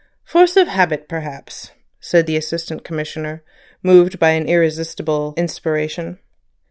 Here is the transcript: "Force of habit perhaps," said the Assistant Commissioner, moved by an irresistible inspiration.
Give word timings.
"Force 0.23 0.57
of 0.57 0.67
habit 0.67 1.07
perhaps," 1.07 1.69
said 1.99 2.25
the 2.25 2.35
Assistant 2.35 2.83
Commissioner, 2.83 3.43
moved 3.83 4.17
by 4.17 4.29
an 4.31 4.47
irresistible 4.47 5.35
inspiration. 5.37 6.17